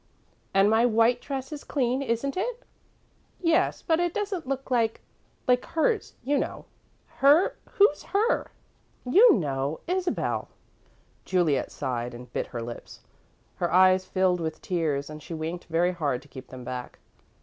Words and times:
"And 0.51 0.67
my 0.67 0.83
white 0.83 1.21
dress 1.21 1.51
is 1.51 1.63
clean, 1.63 2.01
isn't 2.01 2.35
it?" 2.35 2.63
"Yes, 3.39 3.83
but 3.83 3.99
it 3.99 4.15
doesn't 4.15 4.47
look 4.47 4.71
like 4.71 5.01
like 5.47 5.63
hers, 5.63 6.15
you 6.23 6.39
know." 6.39 6.65
"Her? 7.17 7.55
Who's 7.73 8.01
'her'?" 8.01 8.49
"You 9.05 9.33
know 9.35 9.81
Isabel." 9.85 10.47
Juliet 11.23 11.71
sighed 11.71 12.15
and 12.15 12.33
bit 12.33 12.47
her 12.47 12.63
lips. 12.63 13.01
Her 13.57 13.71
eyes 13.71 14.07
filled 14.07 14.39
with 14.39 14.59
tears 14.59 15.07
and 15.07 15.21
she 15.21 15.35
winked 15.35 15.65
very 15.65 15.91
hard 15.91 16.23
to 16.23 16.27
keep 16.27 16.47
them 16.47 16.63
back. 16.63 16.97